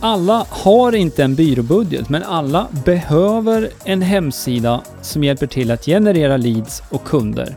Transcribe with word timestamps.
Alla 0.00 0.46
har 0.50 0.94
inte 0.94 1.24
en 1.24 1.34
byråbudget, 1.34 2.08
men 2.08 2.22
alla 2.22 2.66
behöver 2.84 3.70
en 3.84 4.02
hemsida 4.02 4.82
som 5.02 5.24
hjälper 5.24 5.46
till 5.46 5.70
att 5.70 5.84
generera 5.84 6.36
leads 6.36 6.82
och 6.90 7.04
kunder. 7.04 7.56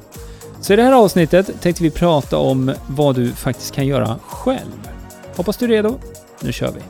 Så 0.62 0.74
i 0.74 0.76
det 0.76 0.84
här 0.84 0.94
avsnittet 0.94 1.62
tänkte 1.62 1.84
vi 1.84 1.92
prata 1.92 2.38
om 2.38 2.74
vad 2.88 3.16
du 3.16 3.32
faktiskt 3.32 3.76
kan 3.76 3.88
göra 3.88 4.20
själv. 4.28 4.90
Hoppas 5.36 5.58
du 5.58 5.66
är 5.66 5.70
redo. 5.70 6.00
Nu 6.40 6.52
kör 6.52 6.72
vi! 6.72 6.82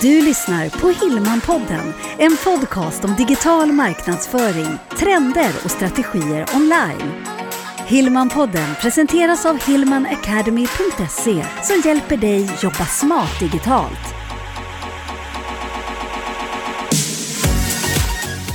Du 0.00 0.22
lyssnar 0.22 0.68
på 0.68 0.88
Hillmanpodden, 1.04 1.92
en 2.18 2.36
podcast 2.44 3.04
om 3.04 3.14
digital 3.18 3.72
marknadsföring, 3.72 4.78
trender 4.98 5.50
och 5.64 5.70
strategier 5.70 6.46
online. 6.54 7.33
Hillmanpodden 7.86 8.74
presenteras 8.80 9.46
av 9.46 9.66
hillmanacademy.se 9.66 11.44
som 11.62 11.82
hjälper 11.84 12.16
dig 12.16 12.50
jobba 12.62 12.86
smart 12.86 13.40
digitalt. 13.40 14.23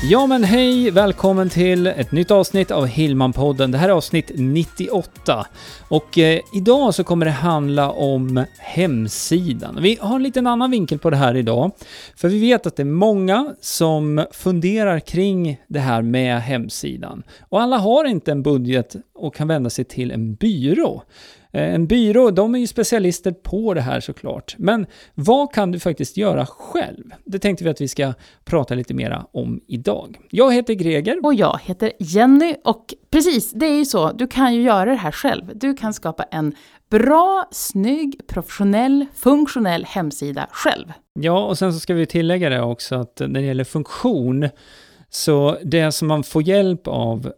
Ja 0.03 0.27
men 0.27 0.44
hej, 0.44 0.91
välkommen 0.91 1.49
till 1.49 1.88
ett 1.88 2.12
nytt 2.12 2.31
avsnitt 2.31 2.71
av 2.71 2.88
Hillman-podden. 2.88 3.71
Det 3.71 3.77
här 3.77 3.90
är 3.90 3.94
avsnitt 3.94 4.31
98. 4.35 5.48
Och 5.90 6.17
eh, 6.17 6.40
idag 6.53 6.95
så 6.95 7.03
kommer 7.03 7.26
det 7.26 7.31
handla 7.31 7.91
om 7.91 8.45
hemsidan. 8.57 9.80
Vi 9.81 9.98
har 10.02 10.16
en 10.16 10.23
liten 10.23 10.48
annan 10.48 10.71
vinkel 10.71 10.99
på 10.99 11.09
det 11.09 11.17
här 11.17 11.35
idag. 11.35 11.71
För 12.16 12.30
vi 12.30 12.40
vet 12.40 12.66
att 12.66 12.76
det 12.76 12.84
är 12.84 12.85
många 12.85 13.54
som 13.62 14.26
funderar 14.31 14.99
kring 14.99 15.62
det 15.67 15.80
här 15.80 16.02
med 16.02 16.41
hemsidan. 16.41 17.23
Och 17.49 17.62
alla 17.62 17.77
har 17.77 18.05
inte 18.05 18.31
en 18.31 18.43
budget 18.43 18.95
och 19.16 19.35
kan 19.35 19.48
vända 19.48 19.70
sig 19.70 19.85
till 19.85 20.12
en 20.12 20.35
byrå. 20.35 21.04
Eh, 21.52 21.73
en 21.73 21.88
byrå, 21.88 22.31
de 22.31 22.55
är 22.55 22.59
ju 22.59 22.67
specialister 22.67 23.31
på 23.31 23.73
det 23.73 23.81
här 23.81 23.99
såklart. 23.99 24.55
Men 24.57 24.85
vad 25.16 25.53
kan 25.53 25.71
du 25.71 25.80
faktiskt 25.80 26.17
göra 26.17 26.45
själv? 26.45 27.03
Det 27.26 27.40
tänkte 27.40 27.63
vi 27.63 27.70
att 27.70 27.81
vi 27.81 27.88
ska 27.88 28.13
prata 28.45 28.76
lite 28.76 28.93
mera 28.93 29.26
om 29.32 29.62
idag. 29.68 30.20
Jag 30.32 30.54
heter 30.54 30.73
Greger. 30.73 31.26
Och 31.26 31.34
jag 31.34 31.60
heter 31.63 31.91
Jenny 31.99 32.55
och 32.63 32.93
precis, 33.12 33.51
det 33.51 33.65
är 33.65 33.77
ju 33.77 33.85
så, 33.85 34.12
du 34.12 34.27
kan 34.27 34.55
ju 34.55 34.62
göra 34.62 34.85
det 34.85 34.96
här 34.96 35.12
själv. 35.12 35.51
Du 35.55 35.73
kan 35.73 35.93
skapa 35.93 36.23
en 36.23 36.55
bra, 36.90 37.48
snygg, 37.51 38.21
professionell, 38.27 39.05
funktionell 39.16 39.85
hemsida 39.85 40.48
själv. 40.51 40.85
Ja, 41.20 41.45
och 41.45 41.57
sen 41.57 41.73
så 41.73 41.79
ska 41.79 41.93
vi 41.93 42.05
tillägga 42.05 42.49
det 42.49 42.62
också 42.62 42.95
att 42.95 43.20
när 43.20 43.27
det 43.27 43.41
gäller 43.41 43.63
funktion 43.63 44.49
så 45.10 45.57
det 45.63 45.91
som 45.91 46.07
man 46.07 46.23
får 46.23 46.43
hjälp 46.43 46.88
av 46.88 47.32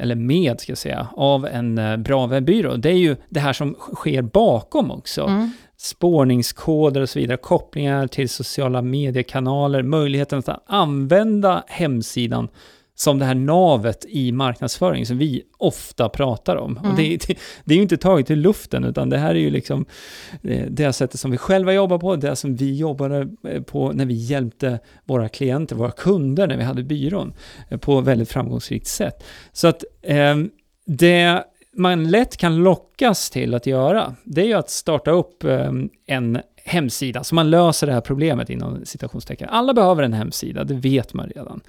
eller 0.00 0.14
med 0.14 0.60
ska 0.60 0.70
jag 0.70 0.78
säga, 0.78 1.08
av 1.16 1.46
en 1.46 1.78
eh, 1.78 1.96
bra 1.96 2.26
webbyrå, 2.26 2.76
det 2.76 2.88
är 2.88 2.98
ju 2.98 3.16
det 3.28 3.40
här 3.40 3.52
som 3.52 3.74
sker 3.74 4.22
bakom 4.22 4.90
också. 4.90 5.22
Mm. 5.22 5.50
Spårningskoder 5.76 7.00
och 7.00 7.08
så 7.08 7.18
vidare, 7.18 7.36
kopplingar 7.36 8.06
till 8.06 8.28
sociala 8.28 8.82
mediekanaler, 8.82 9.82
möjligheten 9.82 10.38
att 10.38 10.62
använda 10.66 11.64
hemsidan 11.66 12.48
som 13.00 13.18
det 13.18 13.24
här 13.24 13.34
navet 13.34 14.04
i 14.08 14.32
marknadsföring 14.32 15.06
som 15.06 15.18
vi 15.18 15.42
ofta 15.58 16.08
pratar 16.08 16.56
om. 16.56 16.78
Mm. 16.78 16.90
Och 16.90 16.96
det, 16.96 17.26
det, 17.26 17.38
det, 17.64 17.74
är 17.74 17.76
ju 17.76 17.82
inte 17.82 17.96
taget 17.96 18.30
i 18.30 18.36
luften, 18.36 18.84
utan 18.84 19.10
det 19.10 19.18
här 19.18 19.30
är 19.30 19.38
ju 19.38 19.50
liksom 19.50 19.86
det, 20.42 20.66
det 20.70 20.92
sättet 20.92 21.20
som 21.20 21.30
vi 21.30 21.36
själva 21.36 21.72
jobbar 21.72 21.98
på, 21.98 22.16
det 22.16 22.36
som 22.36 22.56
vi 22.56 22.76
jobbade 22.76 23.28
eh, 23.48 23.62
på 23.62 23.92
när 23.92 24.06
vi 24.06 24.14
hjälpte 24.14 24.78
våra 25.04 25.28
klienter, 25.28 25.76
våra 25.76 25.90
kunder, 25.90 26.46
när 26.46 26.56
vi 26.56 26.62
hade 26.62 26.82
byrån, 26.82 27.32
eh, 27.68 27.78
på 27.78 28.00
väldigt 28.00 28.30
framgångsrikt 28.30 28.86
sätt. 28.86 29.24
Så 29.52 29.68
att 29.68 29.84
eh, 30.02 30.36
det 30.86 31.44
man 31.72 32.10
lätt 32.10 32.36
kan 32.36 32.56
lockas 32.56 33.30
till 33.30 33.54
att 33.54 33.66
göra, 33.66 34.14
det 34.24 34.40
är 34.40 34.46
ju 34.46 34.54
att 34.54 34.70
starta 34.70 35.10
upp 35.10 35.44
eh, 35.44 35.72
en 36.06 36.40
hemsida, 36.64 37.24
så 37.24 37.34
man 37.34 37.50
löser 37.50 37.86
det 37.86 37.92
här 37.92 38.00
problemet 38.00 38.50
inom 38.50 38.84
citationstecken. 38.84 39.48
Alla 39.48 39.74
behöver 39.74 40.02
en 40.02 40.12
hemsida, 40.12 40.64
det 40.64 40.74
vet 40.74 41.14
man 41.14 41.28
redan. 41.28 41.60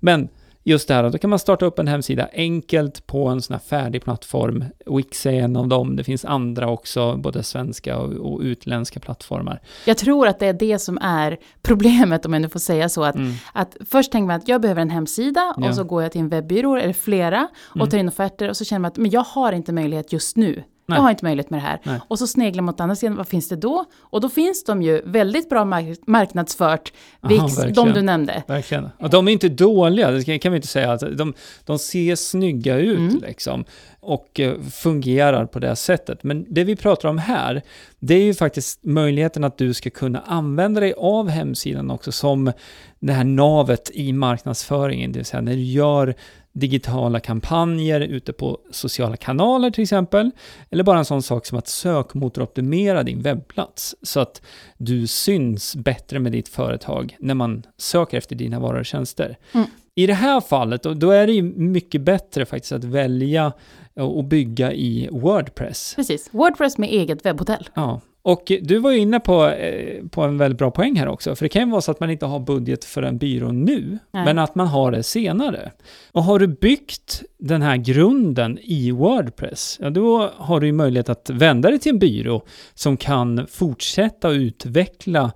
Men 0.00 0.28
just 0.64 0.88
det 0.88 0.94
här, 0.94 1.10
då 1.10 1.18
kan 1.18 1.30
man 1.30 1.38
starta 1.38 1.66
upp 1.66 1.78
en 1.78 1.88
hemsida 1.88 2.28
enkelt 2.32 3.06
på 3.06 3.28
en 3.28 3.42
sån 3.42 3.54
här 3.54 3.60
färdig 3.60 4.04
plattform. 4.04 4.64
Wix 4.86 5.26
är 5.26 5.32
en 5.32 5.56
av 5.56 5.68
dem, 5.68 5.96
det 5.96 6.04
finns 6.04 6.24
andra 6.24 6.68
också, 6.68 7.16
både 7.16 7.42
svenska 7.42 7.98
och, 7.98 8.12
och 8.12 8.40
utländska 8.40 9.00
plattformar. 9.00 9.60
Jag 9.86 9.98
tror 9.98 10.28
att 10.28 10.38
det 10.38 10.46
är 10.46 10.52
det 10.52 10.78
som 10.78 10.98
är 10.98 11.38
problemet, 11.62 12.26
om 12.26 12.32
jag 12.32 12.42
nu 12.42 12.48
får 12.48 12.60
säga 12.60 12.88
så, 12.88 13.04
att, 13.04 13.14
mm. 13.14 13.32
att 13.52 13.76
först 13.90 14.12
tänker 14.12 14.26
man 14.26 14.36
att 14.36 14.48
jag 14.48 14.60
behöver 14.60 14.82
en 14.82 14.90
hemsida, 14.90 15.54
ja. 15.56 15.68
och 15.68 15.74
så 15.74 15.84
går 15.84 16.02
jag 16.02 16.12
till 16.12 16.20
en 16.20 16.28
webbyrå, 16.28 16.76
eller 16.76 16.92
flera, 16.92 17.48
och 17.70 17.76
mm. 17.76 17.88
tar 17.88 17.98
in 17.98 18.08
offerter, 18.08 18.48
och 18.48 18.56
så 18.56 18.64
känner 18.64 18.80
man 18.80 18.88
att 18.88 18.96
men 18.96 19.10
jag 19.10 19.24
har 19.24 19.52
inte 19.52 19.72
möjlighet 19.72 20.12
just 20.12 20.36
nu. 20.36 20.64
Nej. 20.86 20.96
Jag 20.96 21.02
har 21.02 21.10
inte 21.10 21.24
möjlighet 21.24 21.50
med 21.50 21.60
det 21.60 21.64
här. 21.66 21.80
Nej. 21.82 22.00
Och 22.08 22.18
så 22.18 22.26
sneglar 22.26 22.62
mot 22.62 22.80
andra 22.80 22.96
sidan, 22.96 23.16
vad 23.16 23.28
finns 23.28 23.48
det 23.48 23.56
då? 23.56 23.84
Och 24.00 24.20
då 24.20 24.28
finns 24.28 24.64
de 24.64 24.82
ju 24.82 25.02
väldigt 25.04 25.48
bra 25.48 25.64
mark 25.64 25.98
marknadsfört, 26.06 26.92
VIX, 27.20 27.56
de 27.74 27.92
du 27.92 28.02
nämnde. 28.02 28.42
Verkligen. 28.46 28.88
Och 28.98 29.10
de 29.10 29.28
är 29.28 29.32
inte 29.32 29.48
dåliga, 29.48 30.10
det 30.10 30.38
kan 30.38 30.52
vi 30.52 30.56
inte 30.56 30.68
säga. 30.68 30.96
De, 30.96 31.34
de 31.64 31.78
ser 31.78 32.16
snygga 32.16 32.76
ut 32.76 32.98
mm. 32.98 33.22
liksom. 33.26 33.64
Och 34.00 34.40
eh, 34.40 34.60
fungerar 34.60 35.46
på 35.46 35.58
det 35.58 35.76
sättet. 35.76 36.22
Men 36.22 36.46
det 36.48 36.64
vi 36.64 36.76
pratar 36.76 37.08
om 37.08 37.18
här, 37.18 37.62
det 37.98 38.14
är 38.14 38.22
ju 38.22 38.34
faktiskt 38.34 38.84
möjligheten 38.84 39.44
att 39.44 39.58
du 39.58 39.74
ska 39.74 39.90
kunna 39.90 40.20
använda 40.26 40.80
dig 40.80 40.94
av 40.96 41.28
hemsidan 41.28 41.90
också 41.90 42.12
som 42.12 42.52
det 43.00 43.12
här 43.12 43.24
navet 43.24 43.90
i 43.94 44.12
marknadsföringen. 44.12 45.12
Det 45.12 45.18
vill 45.18 45.26
säga 45.26 45.40
när 45.40 45.52
du 45.52 45.62
gör 45.62 46.14
digitala 46.54 47.20
kampanjer 47.20 48.00
ute 48.00 48.32
på 48.32 48.58
sociala 48.70 49.16
kanaler 49.16 49.70
till 49.70 49.82
exempel. 49.82 50.30
Eller 50.70 50.84
bara 50.84 50.98
en 50.98 51.04
sån 51.04 51.22
sak 51.22 51.46
som 51.46 51.58
att 51.58 51.68
sökmotoroptimera 51.68 53.02
din 53.02 53.22
webbplats 53.22 53.96
så 54.02 54.20
att 54.20 54.42
du 54.78 55.06
syns 55.06 55.76
bättre 55.76 56.18
med 56.18 56.32
ditt 56.32 56.48
företag 56.48 57.16
när 57.20 57.34
man 57.34 57.62
söker 57.76 58.18
efter 58.18 58.36
dina 58.36 58.60
varor 58.60 58.78
och 58.78 58.86
tjänster. 58.86 59.38
Mm. 59.52 59.66
I 59.94 60.06
det 60.06 60.14
här 60.14 60.40
fallet, 60.40 60.82
då 60.82 61.10
är 61.10 61.26
det 61.26 61.32
ju 61.32 61.42
mycket 61.42 62.00
bättre 62.00 62.46
faktiskt 62.46 62.72
att 62.72 62.84
välja 62.84 63.52
och 63.94 64.24
bygga 64.24 64.72
i 64.72 65.08
Wordpress. 65.12 65.92
Precis, 65.96 66.28
Wordpress 66.32 66.78
med 66.78 66.88
eget 66.88 67.26
webbhotell. 67.26 67.68
Ja, 67.74 68.00
och 68.24 68.52
du 68.62 68.78
var 68.78 68.90
ju 68.90 68.98
inne 68.98 69.20
på, 69.20 69.48
eh, 69.48 70.04
på 70.10 70.22
en 70.22 70.38
väldigt 70.38 70.58
bra 70.58 70.70
poäng 70.70 70.96
här 70.96 71.08
också, 71.08 71.36
för 71.36 71.44
det 71.44 71.48
kan 71.48 71.62
ju 71.62 71.70
vara 71.70 71.80
så 71.80 71.90
att 71.90 72.00
man 72.00 72.10
inte 72.10 72.26
har 72.26 72.40
budget 72.40 72.84
för 72.84 73.02
en 73.02 73.18
byrå 73.18 73.52
nu, 73.52 73.98
Nej. 74.10 74.24
men 74.24 74.38
att 74.38 74.54
man 74.54 74.66
har 74.66 74.92
det 74.92 75.02
senare. 75.02 75.72
Och 76.12 76.22
har 76.22 76.38
du 76.38 76.46
byggt 76.46 77.22
den 77.38 77.62
här 77.62 77.76
grunden 77.76 78.58
i 78.62 78.90
Wordpress, 78.90 79.78
ja 79.80 79.90
då 79.90 80.30
har 80.36 80.60
du 80.60 80.66
ju 80.66 80.72
möjlighet 80.72 81.08
att 81.08 81.30
vända 81.30 81.70
dig 81.70 81.78
till 81.78 81.92
en 81.92 81.98
byrå 81.98 82.44
som 82.74 82.96
kan 82.96 83.46
fortsätta 83.50 84.30
utveckla 84.30 85.32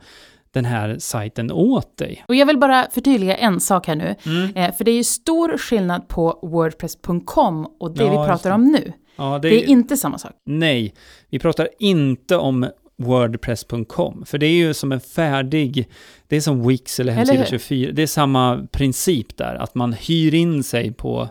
den 0.53 0.65
här 0.65 0.97
sajten 0.99 1.53
åt 1.53 1.97
dig. 1.97 2.25
Och 2.29 2.35
jag 2.35 2.47
vill 2.47 2.59
bara 2.59 2.87
förtydliga 2.91 3.37
en 3.37 3.61
sak 3.61 3.87
här 3.87 3.97
nu, 3.97 4.15
mm. 4.27 4.57
eh, 4.57 4.75
för 4.77 4.85
det 4.85 4.91
är 4.91 4.97
ju 4.97 5.05
stor 5.05 5.59
skillnad 5.59 6.09
på 6.09 6.39
Wordpress.com 6.43 7.67
och 7.81 7.95
det 7.95 8.05
ja, 8.05 8.11
vi 8.11 8.29
pratar 8.29 8.51
om 8.51 8.65
nu. 8.65 8.93
Ja, 9.19 9.39
det, 9.43 9.49
är, 9.49 9.51
det, 9.51 9.65
är, 9.65 9.69
inte 9.69 9.97
samma 9.97 10.19
sak. 10.19 10.33
Nej, 10.45 10.95
vi 11.31 11.39
pratar 11.39 11.69
inte 11.79 12.37
om 12.37 12.71
Wordpress.com, 12.97 14.25
för 14.27 14.39
det 14.39 14.47
är 14.47 14.53
ju 14.53 14.75
som 14.75 14.93
en 14.93 15.01
färdig, 15.01 15.89
det 16.29 16.37
är 16.37 16.41
som 16.41 16.69
Wix 16.69 17.01
eller 17.01 17.13
Hemsida 17.13 17.47
24, 17.47 17.93
det 17.93 18.03
är 18.03 18.07
samma 18.07 18.67
princip 18.73 19.37
där, 19.37 19.55
att 19.55 19.75
man 19.75 19.93
hyr 19.93 20.35
in 20.35 20.63
sig 20.63 20.93
på 20.93 21.29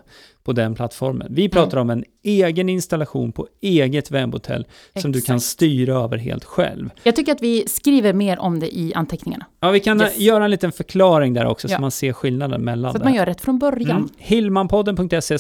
på 0.48 0.54
den 0.54 0.76
plattformen. 0.76 1.28
Vi 1.30 1.50
pratar 1.50 1.78
mm. 1.78 1.82
om 1.82 1.90
en 1.90 2.04
egen 2.24 2.70
installation 2.70 3.32
på 3.32 3.48
eget 3.62 4.12
webbhotell 4.12 4.62
Exakt. 4.62 5.02
som 5.02 5.12
du 5.12 5.22
kan 5.22 5.40
styra 5.40 5.96
över 5.96 6.18
helt 6.18 6.46
själv. 6.46 6.90
Jag 7.04 7.16
tycker 7.16 7.32
att 7.32 7.42
vi 7.42 7.68
skriver 7.68 8.14
mer 8.14 8.40
om 8.40 8.60
det 8.60 8.78
i 8.78 8.94
anteckningarna. 8.94 9.46
Ja, 9.60 9.72
vi 9.72 9.80
kan 9.80 10.02
yes. 10.02 10.18
göra 10.18 10.46
en 10.46 10.52
liten 10.52 10.72
förklaring 10.72 11.34
där 11.34 11.46
också 11.46 11.68
ja. 11.68 11.76
så 11.76 11.82
man 11.82 11.92
ser 11.92 12.14
skillnaden 12.14 12.62
mellan 12.62 12.92
Så 12.92 12.98
att 12.98 13.04
man 13.04 13.14
gör 13.14 13.26
rätt 13.26 13.42
från 13.42 13.60
början. 13.60 13.98
Mm. 13.98 14.10
Hillmanpodden.se 14.18 15.38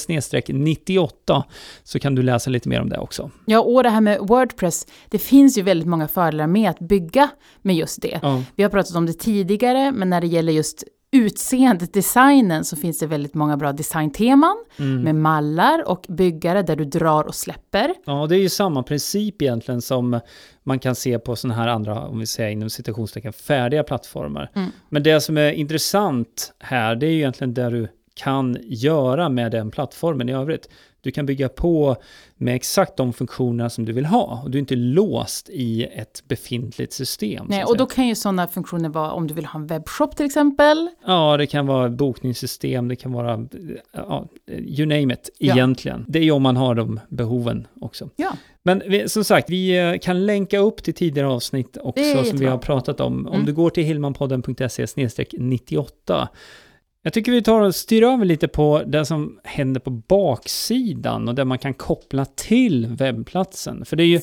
98 0.48 1.46
så 1.84 2.00
kan 2.00 2.16
du 2.16 2.22
läsa 2.22 2.50
lite 2.50 2.70
mer 2.70 2.82
om 2.82 2.90
det 2.90 2.98
också. 2.98 3.32
Ja, 3.46 3.60
och 3.60 3.84
det 3.84 3.90
här 3.90 4.02
med 4.02 4.20
Wordpress, 4.20 4.88
det 5.10 5.20
finns 5.20 5.58
ju 5.58 5.62
väldigt 5.62 5.88
många 5.88 6.08
fördelar 6.08 6.48
med 6.48 6.70
att 6.70 6.80
bygga 6.80 7.30
med 7.62 7.76
just 7.76 8.02
det. 8.02 8.20
Ja. 8.22 8.44
Vi 8.56 8.64
har 8.64 8.70
pratat 8.70 8.96
om 8.96 9.06
det 9.06 9.14
tidigare, 9.14 9.92
men 9.92 10.10
när 10.10 10.22
det 10.22 10.28
gäller 10.28 10.54
just 10.54 10.84
utseendet, 11.18 11.94
designen, 11.94 12.66
så 12.66 12.76
finns 12.76 13.00
det 13.00 13.08
väldigt 13.08 13.34
många 13.34 13.58
bra 13.58 13.74
designteman 13.74 14.58
mm. 14.80 15.02
med 15.02 15.16
mallar 15.16 15.90
och 15.90 16.06
byggare 16.10 16.62
där 16.62 16.76
du 16.76 16.86
drar 16.86 17.24
och 17.24 17.36
släpper. 17.36 17.94
Ja, 18.06 18.28
det 18.28 18.36
är 18.36 18.40
ju 18.40 18.50
samma 18.50 18.84
princip 18.84 19.42
egentligen 19.42 19.82
som 19.82 20.20
man 20.64 20.80
kan 20.80 20.96
se 20.96 21.20
på 21.20 21.36
sådana 21.36 21.56
här 21.56 21.68
andra, 21.68 22.08
om 22.08 22.20
vi 22.20 22.28
säger 22.28 22.50
inom 22.50 22.70
citationstecken, 22.70 23.34
färdiga 23.34 23.84
plattformar. 23.84 24.52
Mm. 24.56 24.72
Men 24.90 25.04
det 25.04 25.22
som 25.22 25.38
är 25.38 25.52
intressant 25.52 26.54
här, 26.60 26.96
det 26.96 27.06
är 27.08 27.12
ju 27.12 27.18
egentligen 27.18 27.54
det 27.54 27.70
du 27.70 27.88
kan 28.14 28.58
göra 28.64 29.30
med 29.30 29.52
den 29.52 29.72
plattformen 29.72 30.30
i 30.30 30.34
övrigt. 30.34 30.70
Du 31.08 31.12
kan 31.12 31.26
bygga 31.26 31.50
på 31.50 31.96
med 32.38 32.56
exakt 32.56 32.98
de 32.98 33.14
funktionerna 33.14 33.70
som 33.70 33.86
du 33.86 33.94
vill 33.94 34.06
ha 34.06 34.42
och 34.44 34.52
du 34.52 34.58
är 34.58 34.60
inte 34.60 34.76
låst 34.76 35.50
i 35.50 35.84
ett 35.84 36.24
befintligt 36.28 36.94
system. 36.94 37.46
Nej, 37.50 37.64
och 37.64 37.78
då 37.78 37.86
kan 37.86 38.08
ju 38.08 38.16
sådana 38.16 38.48
funktioner 38.48 38.90
vara 38.90 39.12
om 39.12 39.28
du 39.28 39.34
vill 39.34 39.46
ha 39.46 39.60
en 39.60 39.68
webbshop 39.68 40.16
till 40.16 40.26
exempel. 40.26 40.90
Ja, 41.06 41.38
det 41.38 41.48
kan 41.48 41.68
vara 41.68 41.90
bokningssystem, 41.90 42.88
det 42.88 42.96
kan 42.96 43.12
vara, 43.12 43.48
ja, 43.92 44.28
you 44.48 44.86
name 44.86 45.14
it, 45.14 45.30
ja. 45.38 45.54
egentligen. 45.54 46.06
Det 46.08 46.20
är 46.20 46.24
ju 46.24 46.32
om 46.32 46.44
man 46.44 46.58
har 46.58 46.76
de 46.76 47.00
behoven 47.10 47.68
också. 47.82 48.10
Ja. 48.16 48.32
Men 48.64 48.82
vi, 48.88 49.10
som 49.10 49.24
sagt, 49.24 49.50
vi 49.50 49.78
eh, 49.78 49.98
kan 50.00 50.26
länka 50.26 50.60
upp 50.60 50.84
till 50.84 50.94
tidigare 50.94 51.28
avsnitt 51.28 51.78
också 51.82 52.24
som 52.24 52.38
vi 52.38 52.46
har 52.46 52.58
pratat 52.58 53.00
om. 53.00 53.20
Mm. 53.20 53.34
Om 53.34 53.46
du 53.46 53.54
går 53.54 53.70
till 53.70 53.84
hillmanpodden.se 53.84 54.86
98 55.38 56.30
jag 57.08 57.14
tycker 57.14 57.32
vi 57.32 57.42
tar 57.42 57.62
och 57.62 57.76
styr 57.76 58.04
över 58.04 58.26
lite 58.26 58.48
på 58.48 58.84
det 58.88 59.06
som 59.06 59.40
händer 59.44 59.80
på 59.80 59.90
baksidan 59.90 61.28
och 61.28 61.36
det 61.36 61.46
man 61.46 61.60
kan 61.60 61.74
koppla 61.74 62.26
till 62.26 62.88
webbplatsen. 62.88 63.86
För 63.86 63.96
det 63.96 64.04
är 64.04 64.08
ju 64.08 64.22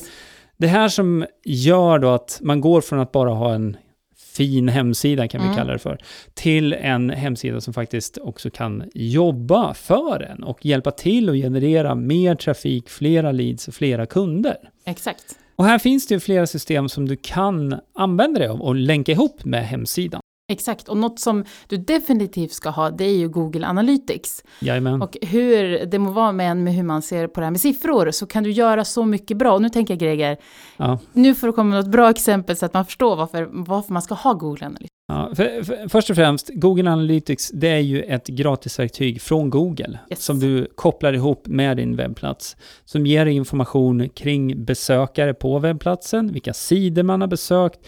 det 0.57 0.67
här 0.67 0.89
som 0.89 1.25
gör 1.43 1.99
då 1.99 2.09
att 2.09 2.39
man 2.41 2.61
går 2.61 2.81
från 2.81 2.99
att 2.99 3.11
bara 3.11 3.29
ha 3.29 3.53
en 3.53 3.77
fin 4.17 4.69
hemsida, 4.69 5.27
kan 5.27 5.41
vi 5.41 5.45
mm. 5.45 5.57
kalla 5.57 5.73
det 5.73 5.79
för, 5.79 5.97
till 6.33 6.73
en 6.73 7.09
hemsida 7.09 7.61
som 7.61 7.73
faktiskt 7.73 8.17
också 8.17 8.49
kan 8.49 8.83
jobba 8.93 9.73
för 9.73 10.21
en 10.21 10.43
och 10.43 10.65
hjälpa 10.65 10.91
till 10.91 11.29
att 11.29 11.35
generera 11.35 11.95
mer 11.95 12.35
trafik, 12.35 12.89
flera 12.89 13.31
leads 13.31 13.67
och 13.67 13.73
flera 13.73 14.05
kunder. 14.05 14.57
Exakt. 14.85 15.25
Och 15.55 15.65
här 15.65 15.79
finns 15.79 16.07
det 16.07 16.13
ju 16.13 16.19
flera 16.19 16.47
system 16.47 16.89
som 16.89 17.07
du 17.07 17.15
kan 17.15 17.79
använda 17.95 18.39
dig 18.39 18.49
av 18.49 18.61
och 18.61 18.75
länka 18.75 19.11
ihop 19.11 19.45
med 19.45 19.67
hemsidan. 19.67 20.21
Exakt, 20.47 20.89
och 20.89 20.97
något 20.97 21.19
som 21.19 21.45
du 21.67 21.77
definitivt 21.77 22.53
ska 22.53 22.69
ha 22.69 22.89
det 22.89 23.05
är 23.05 23.17
ju 23.17 23.29
Google 23.29 23.67
Analytics. 23.67 24.43
Jajamän. 24.59 25.01
Och 25.01 25.17
hur 25.21 25.85
det 25.85 25.99
må 25.99 26.11
vara 26.11 26.31
med, 26.31 26.57
med 26.57 26.73
hur 26.73 26.83
man 26.83 27.01
ser 27.01 27.27
på 27.27 27.39
det 27.39 27.45
här 27.45 27.51
med 27.51 27.61
siffror 27.61 28.11
så 28.11 28.27
kan 28.27 28.43
du 28.43 28.51
göra 28.51 28.85
så 28.85 29.05
mycket 29.05 29.37
bra. 29.37 29.53
Och 29.53 29.61
nu 29.61 29.69
tänker 29.69 29.93
jag 29.93 29.99
Greger, 29.99 30.37
ja. 30.77 30.99
nu 31.13 31.35
får 31.35 31.47
det 31.47 31.53
komma 31.53 31.75
något 31.75 31.91
bra 31.91 32.09
exempel 32.09 32.57
så 32.57 32.65
att 32.65 32.73
man 32.73 32.85
förstår 32.85 33.15
varför, 33.15 33.49
varför 33.51 33.93
man 33.93 34.01
ska 34.01 34.15
ha 34.15 34.33
Google 34.33 34.65
Analytics. 34.65 34.94
Ja, 35.07 35.31
för, 35.35 35.63
för, 35.63 35.89
först 35.89 36.09
och 36.09 36.15
främst, 36.15 36.49
Google 36.53 36.91
Analytics, 36.91 37.51
det 37.53 37.67
är 37.67 37.79
ju 37.79 38.03
ett 38.03 38.27
gratisverktyg 38.27 39.21
från 39.21 39.49
Google 39.49 39.99
yes. 40.09 40.23
som 40.23 40.39
du 40.39 40.67
kopplar 40.75 41.13
ihop 41.13 41.47
med 41.47 41.77
din 41.77 41.95
webbplats. 41.95 42.57
Som 42.85 43.05
ger 43.05 43.25
dig 43.25 43.33
information 43.33 44.09
kring 44.09 44.65
besökare 44.65 45.33
på 45.33 45.59
webbplatsen, 45.59 46.31
vilka 46.31 46.53
sidor 46.53 47.03
man 47.03 47.21
har 47.21 47.27
besökt, 47.27 47.79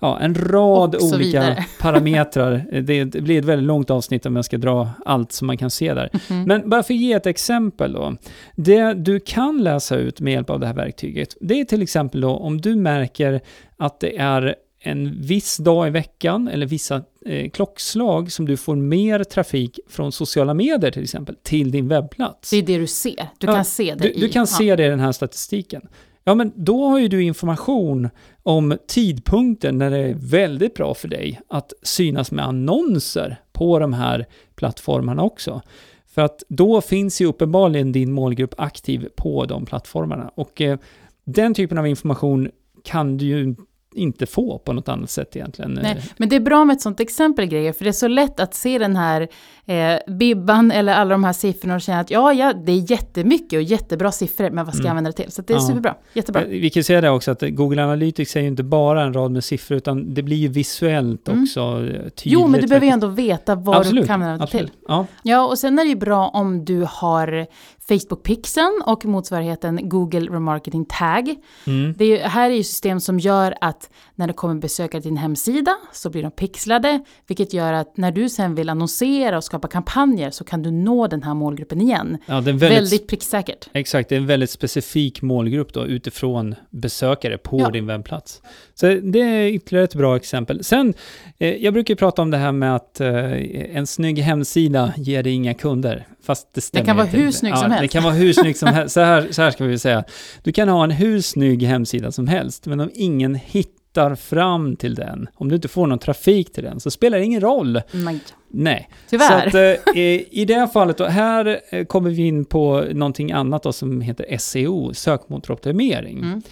ja, 0.00 0.20
en 0.20 0.34
rad 0.34 0.96
olika 1.00 1.64
parametrar. 1.80 2.64
Det, 2.82 3.04
det, 3.04 3.20
blir 3.20 3.38
ett 3.38 3.44
väldigt 3.44 3.66
långt 3.66 3.90
avsnitt 3.90 4.26
om 4.26 4.36
jag 4.36 4.44
ska 4.44 4.58
dra 4.58 4.90
allt 5.06 5.32
som 5.32 5.46
man 5.46 5.58
kan 5.58 5.70
se 5.70 5.94
där. 5.94 6.10
Mm 6.12 6.20
-hmm. 6.42 6.46
Men 6.46 6.70
bara 6.70 6.82
för 6.82 6.94
att 6.94 7.00
ge 7.00 7.12
ett 7.12 7.26
exempel 7.26 7.92
då. 7.92 8.16
Det 8.56 8.94
du 8.94 9.20
kan 9.20 9.62
läsa 9.62 9.96
ut 9.96 10.20
med 10.20 10.32
hjälp 10.32 10.50
av 10.50 10.60
det 10.60 10.66
här 10.66 10.74
verktyget, 10.74 11.36
det 11.40 11.60
är 11.60 11.64
till 11.64 11.82
exempel 11.82 12.20
då 12.20 12.30
om 12.30 12.60
du 12.60 12.76
märker 12.76 13.40
att 13.76 14.00
det 14.00 14.18
är 14.18 14.54
en 14.82 15.22
viss 15.22 15.56
dag 15.56 15.86
i 15.86 15.90
veckan 15.90 16.48
eller 16.48 16.66
vissa 16.66 17.02
eh, 17.26 17.50
klockslag 17.50 18.32
som 18.32 18.46
du 18.46 18.56
får 18.56 18.76
mer 18.76 19.24
trafik 19.24 19.80
från 19.88 20.12
sociala 20.12 20.54
medier 20.54 20.90
till 20.90 21.02
exempel 21.02 21.36
till 21.42 21.70
din 21.70 21.88
webbplats. 21.88 22.50
Det 22.50 22.56
är 22.56 22.62
det 22.62 22.78
du 22.78 22.86
ser. 22.86 23.28
Du 23.38 23.46
ja, 23.46 23.52
kan 23.54 23.64
se 23.64 23.94
det 23.94 24.02
du, 24.02 24.10
i... 24.10 24.20
Du 24.20 24.28
kan 24.28 24.40
ja. 24.40 24.46
se 24.46 24.76
det 24.76 24.86
i 24.86 24.88
den 24.88 25.00
här 25.00 25.12
statistiken. 25.12 25.88
Ja, 26.24 26.34
men 26.34 26.52
då 26.54 26.84
har 26.84 26.98
ju 26.98 27.08
du 27.08 27.22
information 27.22 28.08
om 28.42 28.78
tidpunkten 28.86 29.78
när 29.78 29.90
det 29.90 29.98
är 29.98 30.14
väldigt 30.14 30.74
bra 30.74 30.94
för 30.94 31.08
dig 31.08 31.40
att 31.48 31.72
synas 31.82 32.30
med 32.32 32.44
annonser 32.44 33.40
på 33.52 33.78
de 33.78 33.92
här 33.92 34.26
plattformarna 34.54 35.22
också. 35.22 35.62
För 36.06 36.22
att 36.22 36.42
då 36.48 36.80
finns 36.80 37.20
ju 37.20 37.26
uppenbarligen 37.26 37.92
din 37.92 38.12
målgrupp 38.12 38.54
aktiv 38.58 39.08
på 39.16 39.44
de 39.44 39.66
plattformarna. 39.66 40.30
Och 40.34 40.60
eh, 40.60 40.78
den 41.24 41.54
typen 41.54 41.78
av 41.78 41.86
information 41.86 42.50
kan 42.84 43.16
du 43.16 43.26
ju 43.26 43.54
inte 43.94 44.26
få 44.26 44.58
på 44.58 44.72
något 44.72 44.88
annat 44.88 45.10
sätt 45.10 45.36
egentligen. 45.36 45.78
Nej, 45.82 46.02
men 46.16 46.28
det 46.28 46.36
är 46.36 46.40
bra 46.40 46.64
med 46.64 46.74
ett 46.74 46.82
sånt 46.82 47.00
exempel 47.00 47.46
grejer, 47.46 47.72
för 47.72 47.84
det 47.84 47.90
är 47.90 47.92
så 47.92 48.08
lätt 48.08 48.40
att 48.40 48.54
se 48.54 48.78
den 48.78 48.96
här 48.96 49.28
eh, 49.66 50.14
bibban 50.14 50.70
eller 50.70 50.94
alla 50.94 51.10
de 51.10 51.24
här 51.24 51.32
siffrorna 51.32 51.74
och 51.74 51.80
känna 51.80 52.00
att 52.00 52.10
ja, 52.10 52.32
ja, 52.32 52.52
det 52.52 52.72
är 52.72 52.90
jättemycket 52.90 53.56
och 53.56 53.62
jättebra 53.62 54.12
siffror, 54.12 54.50
men 54.50 54.64
vad 54.64 54.74
ska 54.74 54.80
mm. 54.80 54.86
jag 54.86 54.90
använda 54.90 55.10
det 55.10 55.16
till? 55.16 55.32
Så 55.32 55.42
det 55.42 55.52
är 55.52 55.56
ja. 55.56 55.60
superbra, 55.60 55.94
jättebra. 56.12 56.44
Vi 56.44 56.70
kan 56.70 56.84
säga 56.84 57.00
det 57.00 57.10
också 57.10 57.30
att 57.30 57.42
Google 57.42 57.82
Analytics 57.84 58.36
är 58.36 58.40
ju 58.40 58.46
inte 58.46 58.62
bara 58.62 59.02
en 59.02 59.14
rad 59.14 59.30
med 59.30 59.44
siffror, 59.44 59.76
utan 59.76 60.14
det 60.14 60.22
blir 60.22 60.36
ju 60.36 60.48
visuellt 60.48 61.28
mm. 61.28 61.42
också 61.42 61.78
tydligt. 61.78 62.12
Jo, 62.24 62.46
men 62.46 62.60
du 62.60 62.66
behöver 62.66 62.86
ju 62.86 62.92
ändå 62.92 63.06
veta 63.06 63.54
vad 63.54 63.76
absolut, 63.76 64.02
du 64.02 64.06
kan 64.06 64.22
använda 64.22 64.44
det 64.44 64.50
till. 64.50 64.70
Ja. 64.88 65.06
ja, 65.22 65.46
och 65.46 65.58
sen 65.58 65.78
är 65.78 65.84
det 65.84 65.90
ju 65.90 65.96
bra 65.96 66.28
om 66.28 66.64
du 66.64 66.86
har 66.88 67.46
Facebook-pixeln 67.88 68.82
och 68.86 69.04
motsvarigheten 69.04 69.88
Google 69.88 70.20
Remarketing 70.20 70.84
Tag. 70.84 71.34
Mm. 71.66 71.94
Det 71.98 72.04
är, 72.04 72.28
här 72.28 72.50
är 72.50 72.54
ju 72.54 72.62
system 72.62 73.00
som 73.00 73.18
gör 73.18 73.54
att 73.60 73.90
när 74.14 74.26
det 74.26 74.32
kommer 74.32 74.54
besökare 74.54 75.02
till 75.02 75.10
din 75.10 75.16
hemsida 75.16 75.76
så 75.92 76.10
blir 76.10 76.22
de 76.22 76.30
pixlade, 76.30 77.00
vilket 77.26 77.52
gör 77.52 77.72
att 77.72 77.96
när 77.96 78.12
du 78.12 78.28
sen 78.28 78.54
vill 78.54 78.68
annonsera 78.68 79.36
och 79.36 79.44
skapa 79.44 79.68
kampanjer 79.68 80.30
så 80.30 80.44
kan 80.44 80.62
du 80.62 80.70
nå 80.70 81.06
den 81.06 81.22
här 81.22 81.34
målgruppen 81.34 81.80
igen. 81.80 82.18
Ja, 82.26 82.40
det 82.40 82.50
är 82.50 82.54
väldigt, 82.54 82.78
väldigt 82.78 83.06
pricksäkert. 83.08 83.68
Exakt, 83.72 84.08
det 84.08 84.14
är 84.14 84.20
en 84.20 84.26
väldigt 84.26 84.50
specifik 84.50 85.22
målgrupp 85.22 85.72
då 85.74 85.86
utifrån 85.86 86.54
besökare 86.70 87.38
på 87.38 87.60
ja. 87.60 87.70
din 87.70 87.86
webbplats. 87.86 88.42
Så 88.74 88.86
det 88.86 89.20
är 89.20 89.46
ytterligare 89.46 89.84
ett 89.84 89.94
bra 89.94 90.16
exempel. 90.16 90.64
Sen, 90.64 90.94
eh, 91.38 91.56
jag 91.56 91.74
brukar 91.74 91.94
prata 91.94 92.22
om 92.22 92.30
det 92.30 92.36
här 92.36 92.52
med 92.52 92.76
att 92.76 93.00
eh, 93.00 93.76
en 93.76 93.86
snygg 93.86 94.18
hemsida 94.18 94.92
ger 94.96 95.22
dig 95.22 95.32
inga 95.32 95.54
kunder. 95.54 96.06
Fast 96.22 96.54
det 96.54 96.60
stämmer 96.60 96.82
Det 96.82 96.86
kan 96.86 96.96
vara 96.96 97.06
hur 97.06 97.30
snygg 97.30 97.52
ja, 97.52 97.56
som 97.56 97.71
helst. 97.72 97.82
Det 97.82 97.88
kan 97.88 98.02
vara 98.02 98.14
hur 98.14 98.32
snygg 98.32 98.56
som 98.56 98.68
helst. 98.68 98.94
Så 98.94 99.00
här, 99.00 99.28
så 99.30 99.42
här 99.42 99.50
ska 99.50 99.64
vi 99.64 99.78
säga. 99.78 100.04
Du 100.42 100.52
kan 100.52 100.68
ha 100.68 100.84
en 100.84 100.90
hur 100.90 101.20
snygg 101.20 101.62
hemsida 101.62 102.12
som 102.12 102.28
helst, 102.28 102.66
men 102.66 102.80
om 102.80 102.90
ingen 102.94 103.34
hittar 103.34 104.14
fram 104.14 104.76
till 104.76 104.94
den, 104.94 105.28
om 105.34 105.48
du 105.48 105.54
inte 105.54 105.68
får 105.68 105.86
någon 105.86 105.98
trafik 105.98 106.52
till 106.52 106.64
den, 106.64 106.80
så 106.80 106.90
spelar 106.90 107.18
det 107.18 107.24
ingen 107.24 107.40
roll. 107.40 107.80
Nej. 107.92 108.20
Nej. 108.54 108.88
Tyvärr. 109.10 109.50
Så 109.50 109.58
att, 109.58 109.96
eh, 109.96 110.02
I 110.30 110.44
det 110.48 110.54
här 110.54 110.66
fallet, 110.66 110.98
då, 110.98 111.04
här 111.04 111.60
eh, 111.70 111.84
kommer 111.84 112.10
vi 112.10 112.26
in 112.26 112.44
på 112.44 112.84
någonting 112.92 113.32
annat 113.32 113.62
då, 113.62 113.72
som 113.72 114.00
heter 114.00 114.38
SEO, 114.38 114.94
sökmotoroptimering. 114.94 116.18
Mm. 116.18 116.42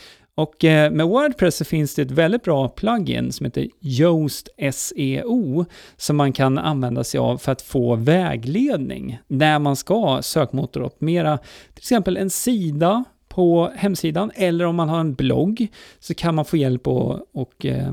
Och 0.40 0.64
eh, 0.64 0.90
med 0.90 1.06
Wordpress 1.06 1.56
så 1.56 1.64
finns 1.64 1.94
det 1.94 2.02
ett 2.02 2.10
väldigt 2.10 2.42
bra 2.42 2.68
plugin 2.68 3.32
som 3.32 3.46
heter 3.46 3.68
Yoast 3.80 4.48
SEO 4.72 5.64
som 5.96 6.16
man 6.16 6.32
kan 6.32 6.58
använda 6.58 7.04
sig 7.04 7.20
av 7.20 7.38
för 7.38 7.52
att 7.52 7.62
få 7.62 7.94
vägledning 7.94 9.18
när 9.26 9.58
man 9.58 9.76
ska 9.76 10.18
sökmotoroptimera 10.22 11.38
till 11.38 11.78
exempel 11.82 12.16
en 12.16 12.30
sida 12.30 13.04
på 13.28 13.70
hemsidan 13.74 14.30
eller 14.34 14.64
om 14.64 14.76
man 14.76 14.88
har 14.88 15.00
en 15.00 15.14
blogg 15.14 15.68
så 15.98 16.14
kan 16.14 16.34
man 16.34 16.44
få 16.44 16.56
hjälp 16.56 16.88
och, 16.88 17.20
och 17.32 17.66
eh, 17.66 17.92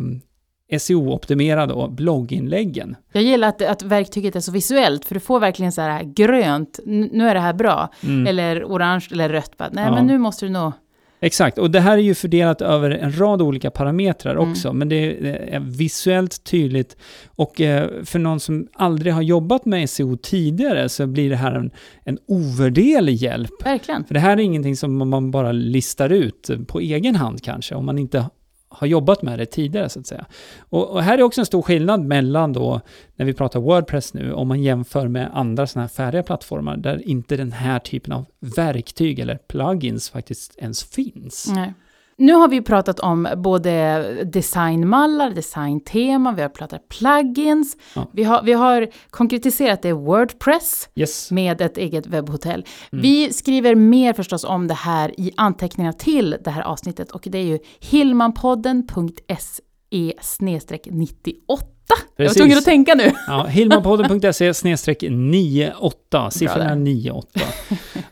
SEO-optimera 0.79 1.65
då 1.65 1.87
blogginläggen. 1.87 2.95
Jag 3.11 3.23
gillar 3.23 3.47
att, 3.47 3.61
att 3.61 3.81
verktyget 3.81 4.35
är 4.35 4.39
så 4.39 4.51
visuellt, 4.51 5.05
för 5.05 5.13
du 5.13 5.19
får 5.19 5.39
verkligen 5.39 5.71
så 5.71 5.81
här 5.81 6.03
grönt, 6.03 6.79
nu 6.85 7.29
är 7.29 7.33
det 7.33 7.39
här 7.39 7.53
bra, 7.53 7.89
mm. 8.03 8.27
eller 8.27 8.63
orange 8.63 9.07
eller 9.11 9.29
rött. 9.29 9.53
Nej, 9.59 9.69
ja. 9.75 9.91
men 9.91 10.07
nu 10.07 10.17
måste 10.17 10.45
du 10.45 10.49
nog 10.49 10.71
Exakt, 11.19 11.57
och 11.57 11.71
det 11.71 11.79
här 11.79 11.97
är 11.97 12.01
ju 12.01 12.15
fördelat 12.15 12.61
över 12.61 12.91
en 12.91 13.19
rad 13.19 13.41
olika 13.41 13.71
parametrar 13.71 14.35
mm. 14.35 14.51
också, 14.51 14.73
men 14.73 14.89
det 14.89 15.29
är 15.53 15.59
visuellt 15.59 16.43
tydligt. 16.43 16.97
Och 17.27 17.61
eh, 17.61 17.89
för 18.03 18.19
någon 18.19 18.39
som 18.39 18.67
aldrig 18.73 19.13
har 19.13 19.21
jobbat 19.21 19.65
med 19.65 19.89
SEO 19.89 20.17
tidigare 20.17 20.89
så 20.89 21.07
blir 21.07 21.29
det 21.29 21.35
här 21.35 21.51
en, 21.51 21.71
en 22.03 22.17
ovärderlig 22.27 23.15
hjälp. 23.15 23.65
Verkligen. 23.65 24.05
För 24.05 24.13
det 24.13 24.19
här 24.19 24.37
är 24.37 24.41
ingenting 24.41 24.75
som 24.75 25.09
man 25.09 25.31
bara 25.31 25.51
listar 25.51 26.09
ut 26.09 26.49
på 26.67 26.79
egen 26.79 27.15
hand 27.15 27.43
kanske, 27.43 27.75
om 27.75 27.85
man 27.85 27.99
inte 27.99 28.25
har 28.77 28.87
jobbat 28.87 29.21
med 29.21 29.39
det 29.39 29.45
tidigare 29.45 29.89
så 29.89 29.99
att 29.99 30.07
säga. 30.07 30.25
Och, 30.69 30.89
och, 30.89 31.03
här 31.03 31.17
är 31.17 31.23
också 31.23 31.41
en 31.41 31.45
stor 31.45 31.61
skillnad 31.61 32.01
mellan 32.01 32.53
då, 32.53 32.81
när 33.15 33.25
vi 33.25 33.33
pratar 33.33 33.59
Wordpress 33.59 34.13
nu, 34.13 34.33
om 34.33 34.47
man 34.47 34.63
jämför 34.63 35.07
med 35.07 35.29
andra 35.33 35.67
sådana 35.67 35.83
här 35.83 35.89
färdiga 35.89 36.23
plattformar 36.23 36.77
där 36.77 37.07
inte 37.07 37.37
den 37.37 37.51
här 37.51 37.79
typen 37.79 38.13
av 38.13 38.25
verktyg 38.39 39.19
eller 39.19 39.37
plugins 39.37 40.09
faktiskt 40.09 40.55
ens 40.57 40.83
finns. 40.83 41.51
Nej. 41.55 41.73
Nu 42.19 42.33
har 42.33 42.47
vi 42.47 42.61
pratat 42.61 42.99
om 42.99 43.27
både 43.35 44.03
designmallar, 44.23 45.29
designteman, 45.29 46.35
vi 46.35 46.41
har 46.41 46.49
pratat 46.49 46.89
plugins, 46.89 47.77
ja. 47.93 48.07
vi, 48.13 48.23
har, 48.23 48.43
vi 48.43 48.53
har 48.53 48.87
konkretiserat 49.09 49.81
det 49.81 49.93
Wordpress 49.93 50.89
yes. 50.95 51.31
med 51.31 51.61
ett 51.61 51.77
eget 51.77 52.07
webbhotell. 52.07 52.65
Mm. 52.91 53.01
Vi 53.01 53.33
skriver 53.33 53.75
mer 53.75 54.13
förstås 54.13 54.43
om 54.43 54.67
det 54.67 54.73
här 54.73 55.19
i 55.19 55.31
anteckningar 55.37 55.91
till 55.91 56.37
det 56.43 56.51
här 56.51 56.61
avsnittet 56.61 57.11
och 57.11 57.21
det 57.25 57.37
är 57.37 57.43
ju 57.43 57.59
hillmanpodden.se 57.79 60.13
98 60.91 61.76
Jag 62.15 62.27
var 62.27 62.33
tvungen 62.33 62.57
att 62.57 62.65
tänka 62.65 62.95
nu. 62.95 63.11
Ja, 63.27 64.53
snedstreck 64.53 65.03
98, 65.09 66.31
siffrorna 66.31 66.75
98. 66.75 67.39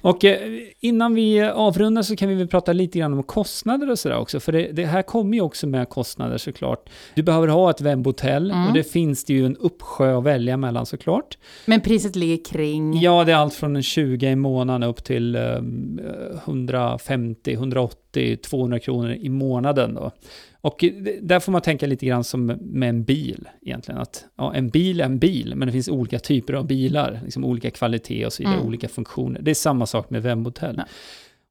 Och 0.01 0.25
eh, 0.25 0.37
innan 0.79 1.15
vi 1.15 1.41
avrundar 1.41 2.01
så 2.01 2.15
kan 2.15 2.29
vi 2.29 2.35
väl 2.35 2.47
prata 2.47 2.73
lite 2.73 2.99
grann 2.99 3.13
om 3.13 3.23
kostnader 3.23 3.91
och 3.91 3.99
sådär 3.99 4.17
också, 4.17 4.39
för 4.39 4.51
det, 4.51 4.71
det, 4.71 4.85
här 4.85 5.01
kommer 5.01 5.33
ju 5.33 5.41
också 5.41 5.67
med 5.67 5.89
kostnader 5.89 6.37
såklart. 6.37 6.89
Du 7.13 7.23
behöver 7.23 7.47
ha 7.47 7.69
ett 7.69 7.81
webbhotell 7.81 8.51
mm. 8.51 8.67
och 8.67 8.73
det 8.73 8.83
finns 8.83 9.23
det 9.25 9.33
ju 9.33 9.45
en 9.45 9.55
uppsjö 9.55 10.17
att 10.17 10.23
välja 10.23 10.57
mellan 10.57 10.85
såklart. 10.85 11.37
Men 11.65 11.81
priset 11.81 12.15
ligger 12.15 12.45
kring? 12.45 12.99
Ja, 12.99 13.23
det 13.23 13.31
är 13.31 13.35
allt 13.35 13.53
från 13.53 13.83
20 13.83 14.29
i 14.29 14.35
månaden 14.35 14.89
upp 14.89 15.03
till 15.03 15.35
eh, 15.35 15.41
150, 16.45 17.53
180, 17.53 18.37
200 18.37 18.79
kronor 18.79 19.11
i 19.11 19.29
månaden 19.29 19.93
då. 19.93 20.11
Och 20.65 20.85
där 21.21 21.39
får 21.39 21.51
man 21.51 21.61
tänka 21.61 21.87
lite 21.87 22.05
grann 22.05 22.23
som 22.23 22.45
med 22.61 22.89
en 22.89 23.03
bil 23.03 23.47
egentligen. 23.65 24.01
Att 24.01 24.25
ja, 24.35 24.53
en 24.53 24.69
bil 24.69 25.01
är 25.01 25.05
en 25.05 25.19
bil, 25.19 25.55
men 25.55 25.65
det 25.65 25.71
finns 25.71 25.89
olika 25.89 26.19
typer 26.19 26.53
av 26.53 26.67
bilar. 26.67 27.19
Liksom 27.23 27.45
olika 27.45 27.71
kvalitet 27.71 28.25
och 28.25 28.33
så 28.33 28.43
vidare, 28.43 28.55
mm. 28.55 28.67
olika 28.67 28.87
funktioner. 28.87 29.41
Det 29.41 29.51
är 29.51 29.55
samma 29.55 29.85
sak 29.85 30.09
med 30.09 30.21
webbhotell. 30.23 30.75
Ja. 30.77 30.85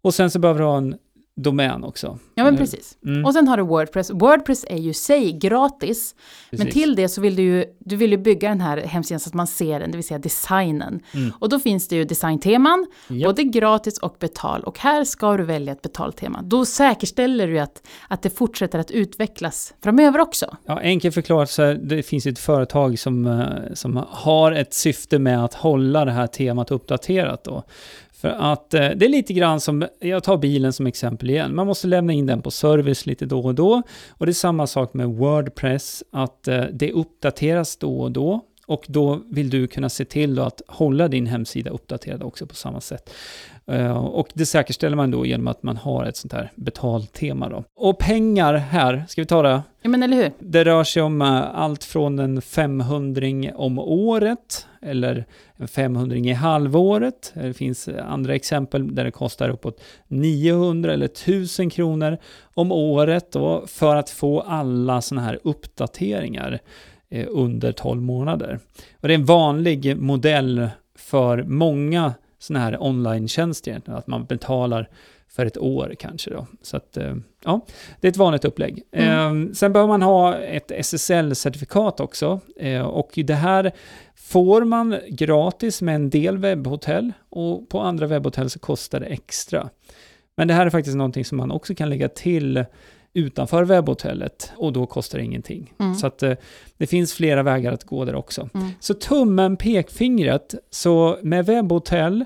Och 0.03 0.15
sen 0.15 0.31
så 0.31 0.39
behöver 0.39 0.61
du 0.61 0.67
ha 0.67 0.77
en 0.77 0.97
domän 1.37 1.85
också. 1.85 2.19
Ja, 2.35 2.45
men 2.45 2.57
precis. 2.57 2.99
Mm. 3.05 3.25
Och 3.25 3.33
sen 3.33 3.49
har 3.49 3.57
du 3.57 3.63
Wordpress. 3.63 4.11
Wordpress 4.11 4.65
är 4.69 4.77
ju 4.77 4.93
sig 4.93 5.33
gratis, 5.33 6.15
precis. 6.51 6.65
men 6.65 6.73
till 6.73 6.97
det 6.97 7.09
så 7.09 7.21
vill 7.21 7.37
du 7.37 7.43
ju, 7.43 7.65
du 7.79 7.97
vill 7.97 8.11
ju 8.11 8.19
bygga 8.19 8.49
den 8.49 8.61
här 8.61 8.77
hemsidan 8.77 9.21
så 9.21 9.29
att 9.29 9.35
man 9.35 9.47
ser 9.47 9.81
den, 9.81 9.91
det 9.91 9.97
vill 9.97 10.07
säga 10.07 10.19
designen. 10.19 11.01
Mm. 11.15 11.33
Och 11.39 11.49
då 11.49 11.59
finns 11.61 11.89
det 11.89 11.97
ju 11.97 12.05
designteman, 12.05 12.87
yep. 13.11 13.27
både 13.27 13.45
gratis 13.45 13.99
och 13.99 14.17
betal. 14.19 14.65
Och 14.65 14.79
här 14.79 15.05
ska 15.05 15.37
du 15.37 15.45
välja 15.45 15.73
ett 15.73 15.83
betaltema. 15.83 16.43
Då 16.43 16.65
säkerställer 16.65 17.47
du 17.47 17.59
att, 17.59 17.83
att 18.09 18.23
det 18.23 18.31
fortsätter 18.31 18.79
att 18.79 18.91
utvecklas 18.91 19.75
framöver 19.83 20.19
också. 20.19 20.57
Ja, 20.67 20.81
enkelt 20.81 21.15
förklarat 21.15 21.51
så 21.51 21.63
är 21.63 21.75
det 21.75 22.03
finns 22.03 22.27
ett 22.27 22.39
företag 22.39 22.99
som, 22.99 23.27
eh, 23.27 23.75
som 23.75 24.05
har 24.09 24.53
ett 24.53 24.75
syfte 24.75 25.19
med 25.19 25.45
att 25.45 25.55
hålla 25.55 26.05
det 26.05 26.13
här 26.13 26.27
temat 26.27 26.71
uppdaterat 26.71 27.45
då. 27.45 27.65
För 28.25 28.31
att 28.39 28.75
eh, 28.75 28.89
det 28.97 29.05
är 29.05 29.09
lite 29.09 29.33
grann 29.33 29.61
som, 29.61 29.87
jag 30.01 30.23
tar 30.23 30.37
bilen 30.37 30.73
som 30.73 30.87
exempel 30.87 31.31
igen, 31.31 31.55
man 31.55 31.67
måste 31.67 31.87
lämna 31.87 32.13
in 32.13 32.27
den 32.27 32.43
på 32.43 32.51
service 32.51 33.07
lite 33.07 33.27
då 33.27 33.41
och 33.41 33.55
då. 33.55 33.83
Och 34.11 34.27
det 34.27 34.31
är 34.31 34.35
samma 34.35 34.67
sak 34.67 34.95
med 34.95 35.09
Wordpress, 35.09 36.03
att 36.13 36.49
eh, 36.49 36.65
det 36.73 36.93
uppdateras 36.93 37.77
då 37.77 38.01
och 38.01 38.13
då. 38.13 38.41
Och 38.67 38.85
då 38.89 39.23
vill 39.31 39.51
du 39.51 39.67
kunna 39.67 39.89
se 39.89 40.05
till 40.05 40.39
att 40.39 40.63
hålla 40.67 41.09
din 41.09 41.27
hemsida 41.27 41.71
uppdaterad 41.71 42.23
också 42.23 42.47
på 42.47 42.55
samma 42.55 42.81
sätt. 42.81 43.11
Uh, 43.73 43.97
och 43.97 44.29
det 44.35 44.47
säkerställer 44.47 44.97
man 44.97 45.11
då 45.11 45.27
genom 45.27 45.49
att 45.49 45.63
man 45.63 45.77
har 45.77 46.05
ett 46.05 46.17
sånt 46.17 46.33
här 46.33 46.53
betaltema 46.55 47.49
då. 47.49 47.65
Och 47.77 47.99
pengar 47.99 48.55
här, 48.55 49.05
ska 49.09 49.23
vi 49.23 49.27
ta 49.27 49.43
det? 49.43 49.63
Ja 49.83 49.89
men 49.89 50.03
eller 50.03 50.17
hur? 50.17 50.33
Det 50.39 50.65
rör 50.65 50.85
sig 50.85 51.03
om 51.03 51.23
uh, 51.23 51.29
allt 51.55 51.85
från 51.85 52.19
en 52.19 52.43
500 52.43 53.27
om 53.55 53.79
året 53.79 54.67
eller 54.83 55.25
en 55.57 55.69
500 55.69 56.17
i 56.17 56.33
halvåret. 56.33 57.33
Det 57.35 57.55
finns 57.55 57.89
andra 57.89 58.35
exempel 58.35 58.95
där 58.95 59.05
det 59.05 59.11
kostar 59.11 59.49
uppåt 59.49 59.81
900 60.09 60.93
eller 60.93 61.07
1000 61.07 61.71
kronor 61.71 62.19
om 62.55 62.73
året 62.73 63.33
då 63.33 63.65
för 63.67 63.97
att 63.97 64.11
få 64.11 64.41
alla 64.41 65.01
sådana 65.01 65.27
här 65.27 65.39
uppdateringar 65.45 66.53
eh, 66.53 66.59
under 67.29 67.73
12 67.73 68.03
månader. 68.03 68.59
Och 69.01 69.09
det 69.09 69.15
är 69.15 69.19
en 69.19 69.25
vanlig 69.25 69.97
modell 69.97 70.69
för 70.99 71.43
många 71.43 72.15
sådana 72.39 72.65
här 72.65 72.83
online-tjänster 72.83 73.83
att 73.87 74.07
man 74.07 74.25
betalar 74.25 74.89
för 75.29 75.47
ett 75.47 75.59
år 75.59 75.95
kanske 75.99 76.31
då. 76.31 76.47
Så 76.63 76.77
att, 76.77 76.97
eh, 76.97 77.15
ja, 77.45 77.61
det 78.01 78.07
är 78.07 78.11
ett 78.11 78.17
vanligt 78.17 78.45
upplägg. 78.45 78.83
Mm. 78.93 79.47
Eh, 79.47 79.53
sen 79.53 79.73
behöver 79.73 79.89
man 79.89 80.03
ha 80.03 80.37
ett 80.37 80.71
SSL-certifikat 80.71 82.01
också. 82.01 82.41
Eh, 82.57 82.83
och 82.83 83.11
det 83.15 83.35
här 83.35 83.73
får 84.15 84.65
man 84.65 84.97
gratis 85.09 85.83
med 85.83 85.95
en 85.95 86.11
del 86.11 86.39
webbhotell 86.39 87.13
och 87.31 87.69
på 87.69 87.81
andra 87.81 88.07
webbhotell 88.07 88.51
så 88.51 88.59
kostar 88.59 89.01
det 89.01 89.07
extra. 89.07 89.69
Men 90.37 90.49
det 90.49 90.55
här 90.55 90.67
är 90.67 90.71
faktiskt 90.71 90.97
någonting 90.97 91.25
som 91.25 91.39
man 91.39 91.51
också 91.51 91.75
kan 91.75 91.89
lägga 91.89 92.09
till 92.09 92.65
utanför 93.15 93.65
webbhotellet 93.65 94.53
och 94.57 94.73
då 94.73 94.87
kostar 94.87 95.19
det 95.19 95.25
ingenting. 95.25 95.73
Mm. 95.79 95.95
Så 95.95 96.07
att 96.07 96.23
eh, 96.23 96.33
det 96.77 96.87
finns 96.87 97.13
flera 97.15 97.43
vägar 97.43 97.73
att 97.73 97.85
gå 97.85 98.05
där 98.05 98.15
också. 98.15 98.49
Mm. 98.55 98.71
Så 98.81 98.95
tummen, 98.95 99.57
pekfingret, 99.57 100.55
så 100.71 101.19
med 101.23 101.47
webbhotell, 101.47 102.25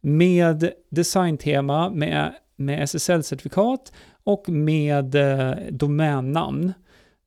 med 0.00 0.70
designtema, 0.90 1.90
med, 1.90 2.34
med 2.56 2.82
SSL-certifikat 2.82 3.92
och 4.24 4.48
med 4.48 5.14
eh, 5.14 5.56
domännamn. 5.70 6.72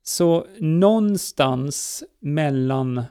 Så 0.02 0.46
någonstans 0.58 2.04
mellan, 2.20 3.02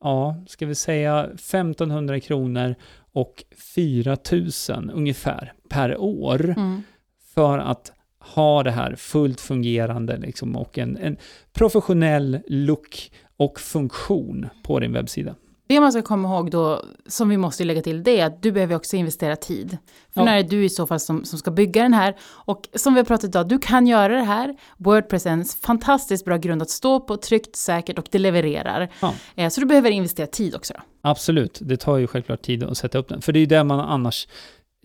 ja, 0.00 0.44
ska 0.46 0.66
vi 0.66 0.74
säga 0.74 1.24
1500 1.24 2.20
kronor 2.20 2.74
och 3.12 3.44
4000 3.74 4.90
ungefär 4.90 5.52
per 5.68 5.96
år 5.96 6.44
mm. 6.44 6.82
för 7.34 7.58
att 7.58 7.92
ha 8.34 8.62
det 8.62 8.70
här 8.70 8.96
fullt 8.96 9.40
fungerande 9.40 10.16
liksom, 10.16 10.56
och 10.56 10.78
en, 10.78 10.96
en 10.96 11.16
professionell 11.52 12.40
look 12.46 13.10
och 13.36 13.60
funktion 13.60 14.48
på 14.62 14.80
din 14.80 14.92
webbsida. 14.92 15.34
Det 15.68 15.80
man 15.80 15.92
ska 15.92 16.02
komma 16.02 16.28
ihåg 16.28 16.50
då, 16.50 16.84
som 17.06 17.28
vi 17.28 17.36
måste 17.36 17.64
lägga 17.64 17.82
till, 17.82 18.02
det 18.02 18.20
är 18.20 18.26
att 18.26 18.42
du 18.42 18.52
behöver 18.52 18.74
också 18.74 18.96
investera 18.96 19.36
tid. 19.36 19.78
För 20.14 20.20
ja. 20.20 20.24
när 20.24 20.38
är 20.38 20.42
du 20.42 20.64
i 20.64 20.68
så 20.68 20.86
fall 20.86 21.00
som, 21.00 21.24
som 21.24 21.38
ska 21.38 21.50
bygga 21.50 21.82
den 21.82 21.94
här. 21.94 22.16
Och 22.22 22.68
som 22.74 22.94
vi 22.94 23.00
har 23.00 23.04
pratat 23.04 23.24
idag, 23.24 23.48
du 23.48 23.58
kan 23.58 23.86
göra 23.86 24.16
det 24.16 24.22
här. 24.22 24.56
Wordpress 24.76 25.26
är 25.26 25.30
en 25.30 25.44
fantastiskt 25.44 26.24
bra 26.24 26.36
grund 26.36 26.62
att 26.62 26.70
stå 26.70 27.00
på, 27.00 27.16
tryggt, 27.16 27.56
säkert 27.56 27.98
och 27.98 28.08
det 28.10 28.18
levererar. 28.18 28.92
Ja. 29.00 29.14
Eh, 29.36 29.48
så 29.48 29.60
du 29.60 29.66
behöver 29.66 29.90
investera 29.90 30.26
tid 30.26 30.54
också. 30.54 30.74
Då. 30.74 30.80
Absolut, 31.00 31.58
det 31.62 31.76
tar 31.76 31.96
ju 31.96 32.06
självklart 32.06 32.42
tid 32.42 32.62
att 32.62 32.78
sätta 32.78 32.98
upp 32.98 33.08
den. 33.08 33.22
För 33.22 33.32
det 33.32 33.38
är 33.38 33.40
ju 33.40 33.46
det 33.46 33.64
man 33.64 33.80
annars 33.80 34.28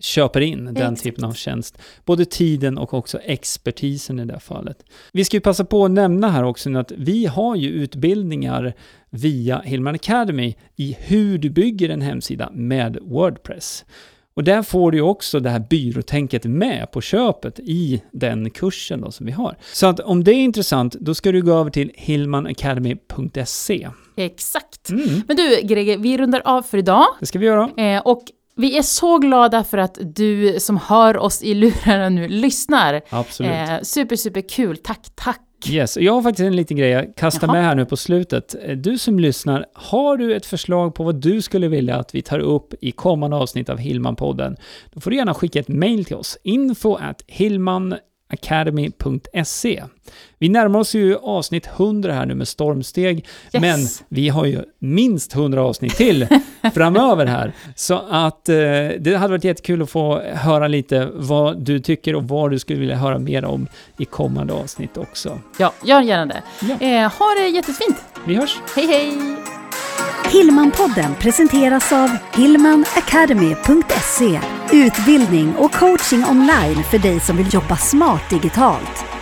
köper 0.04 0.40
in 0.40 0.64
den 0.64 0.76
Exakt. 0.76 1.02
typen 1.02 1.24
av 1.24 1.32
tjänst. 1.32 1.78
Både 2.04 2.24
tiden 2.24 2.78
och 2.78 2.94
också 2.94 3.18
expertisen 3.18 4.20
i 4.20 4.24
det 4.24 4.40
fallet. 4.40 4.84
Vi 5.12 5.24
ska 5.24 5.36
ju 5.36 5.40
passa 5.40 5.64
på 5.64 5.84
att 5.84 5.90
nämna 5.90 6.30
här 6.30 6.44
också 6.44 6.76
att 6.76 6.92
vi 6.96 7.26
har 7.26 7.56
ju 7.56 7.68
utbildningar 7.68 8.74
via 9.10 9.60
Hillman 9.64 9.94
Academy 9.94 10.54
i 10.76 10.96
hur 11.00 11.38
du 11.38 11.50
bygger 11.50 11.88
en 11.88 12.00
hemsida 12.00 12.50
med 12.52 12.98
Wordpress. 13.02 13.84
Och 14.34 14.44
där 14.44 14.62
får 14.62 14.92
du 14.92 15.00
också 15.00 15.40
det 15.40 15.50
här 15.50 15.64
byråtänket 15.70 16.44
med 16.44 16.90
på 16.90 17.00
köpet 17.00 17.58
i 17.58 18.02
den 18.12 18.50
kursen 18.50 19.00
då 19.00 19.10
som 19.10 19.26
vi 19.26 19.32
har. 19.32 19.56
Så 19.72 19.86
att 19.86 20.00
om 20.00 20.24
det 20.24 20.32
är 20.32 20.44
intressant, 20.44 20.92
då 20.92 21.14
ska 21.14 21.32
du 21.32 21.42
gå 21.42 21.52
över 21.52 21.70
till 21.70 21.90
hillmanacademy.se. 21.94 23.88
Exakt. 24.16 24.90
Mm. 24.90 25.22
Men 25.28 25.36
du, 25.36 25.60
Greger, 25.62 25.98
vi 25.98 26.18
rundar 26.18 26.42
av 26.44 26.62
för 26.62 26.78
idag. 26.78 27.06
Det 27.20 27.26
ska 27.26 27.38
vi 27.38 27.46
göra. 27.46 27.70
Eh, 27.76 28.02
och 28.02 28.22
vi 28.56 28.78
är 28.78 28.82
så 28.82 29.18
glada 29.18 29.64
för 29.64 29.78
att 29.78 29.98
du 30.02 30.60
som 30.60 30.76
hör 30.76 31.16
oss 31.16 31.42
i 31.42 31.54
lurarna 31.54 32.08
nu 32.08 32.28
lyssnar. 32.28 33.00
Absolut. 33.10 33.52
Eh, 33.52 33.80
super, 33.82 34.16
super 34.16 34.48
kul. 34.48 34.76
Tack, 34.76 35.06
tack. 35.14 35.40
Yes, 35.68 35.96
jag 35.96 36.12
har 36.12 36.22
faktiskt 36.22 36.46
en 36.46 36.56
liten 36.56 36.76
grej 36.76 36.90
jag 36.90 37.16
kastar 37.16 37.46
Jaha. 37.46 37.56
med 37.56 37.64
här 37.64 37.74
nu 37.74 37.84
på 37.86 37.96
slutet. 37.96 38.54
Du 38.76 38.98
som 38.98 39.18
lyssnar, 39.18 39.66
har 39.74 40.16
du 40.16 40.34
ett 40.36 40.46
förslag 40.46 40.94
på 40.94 41.04
vad 41.04 41.14
du 41.14 41.42
skulle 41.42 41.68
vilja 41.68 41.96
att 41.96 42.14
vi 42.14 42.22
tar 42.22 42.38
upp 42.38 42.74
i 42.80 42.92
kommande 42.92 43.36
avsnitt 43.36 43.68
av 43.68 43.78
Hillman-podden, 43.78 44.56
då 44.92 45.00
får 45.00 45.10
du 45.10 45.16
gärna 45.16 45.34
skicka 45.34 45.60
ett 45.60 45.68
mail 45.68 46.04
till 46.04 46.16
oss. 46.16 46.38
info 46.44 46.94
at 46.94 47.22
hillman 47.26 47.94
academy.se. 48.32 49.84
Vi 50.38 50.48
närmar 50.48 50.78
oss 50.78 50.94
ju 50.94 51.16
avsnitt 51.16 51.66
100 51.66 52.12
här 52.12 52.26
nu 52.26 52.34
med 52.34 52.48
stormsteg, 52.48 53.16
yes. 53.16 53.26
men 53.60 53.78
vi 54.08 54.28
har 54.28 54.44
ju 54.44 54.62
minst 54.78 55.34
100 55.34 55.62
avsnitt 55.62 55.96
till 55.96 56.26
framöver 56.74 57.26
här. 57.26 57.52
Så 57.76 58.02
att 58.10 58.48
eh, 58.48 58.54
det 59.00 59.16
hade 59.18 59.30
varit 59.30 59.44
jättekul 59.44 59.82
att 59.82 59.90
få 59.90 60.20
höra 60.20 60.68
lite 60.68 61.08
vad 61.12 61.64
du 61.64 61.80
tycker 61.80 62.14
och 62.14 62.28
vad 62.28 62.50
du 62.50 62.58
skulle 62.58 62.80
vilja 62.80 62.96
höra 62.96 63.18
mer 63.18 63.44
om 63.44 63.68
i 63.98 64.04
kommande 64.04 64.52
avsnitt 64.52 64.96
också. 64.96 65.38
Ja, 65.58 65.72
gör 65.84 66.00
gärna 66.00 66.34
det. 66.34 66.42
Ja. 66.60 66.80
Eh, 66.86 67.12
ha 67.12 67.34
det 67.34 67.48
jättefint! 67.48 67.96
Vi 68.26 68.34
hörs! 68.34 68.56
Hej 68.76 68.86
hej! 68.86 69.12
Hillmanpodden 70.32 71.14
presenteras 71.14 71.92
av 71.92 72.10
hillmanacademy.se 72.36 74.40
Utbildning 74.72 75.56
och 75.56 75.72
coaching 75.72 76.24
online 76.24 76.84
för 76.84 76.98
dig 76.98 77.20
som 77.20 77.36
vill 77.36 77.54
jobba 77.54 77.76
smart 77.76 78.30
digitalt. 78.30 79.13